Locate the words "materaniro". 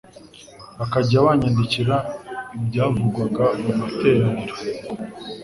3.79-4.55